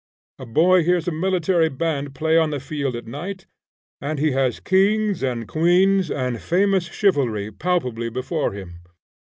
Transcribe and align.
A 0.39 0.47
boy 0.47 0.83
hears 0.83 1.07
a 1.07 1.11
military 1.11 1.69
band 1.69 2.15
play 2.15 2.35
on 2.35 2.49
the 2.49 2.59
field 2.59 2.95
at 2.95 3.05
night, 3.05 3.45
and 4.01 4.17
he 4.17 4.31
has 4.31 4.59
kings 4.59 5.21
and 5.21 5.47
queens 5.47 6.09
and 6.09 6.41
famous 6.41 6.85
chivalry 6.91 7.51
palpably 7.51 8.09
before 8.09 8.51
him. 8.51 8.79